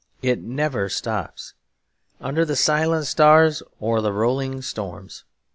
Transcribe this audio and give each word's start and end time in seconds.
It 0.23 0.41
never 0.41 0.89
stops, 0.89 1.53
under 2.19 2.43
the 2.43 2.55
silent 2.55 3.05
stars 3.05 3.61
or 3.79 4.01
the 4.01 4.11
rolling 4.11 4.63
storms. 4.63 5.25